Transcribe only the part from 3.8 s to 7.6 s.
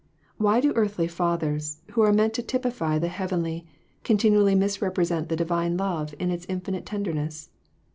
continually misrepresent the divine love in its infinite tenderness